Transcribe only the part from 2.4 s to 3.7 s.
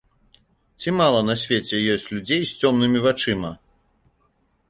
з цёмнымі вачыма?